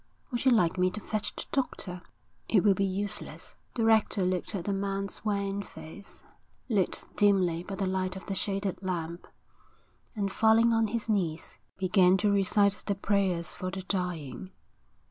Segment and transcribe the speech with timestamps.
[0.31, 2.01] 'Would you like me to fetch the doctor?'
[2.49, 6.23] 'It will be useless.' The rector looked at the man's wan face,
[6.69, 9.27] lit dimly by the light of the shaded lamp,
[10.15, 14.49] and falling on his knees, began to recite the prayers for the dying.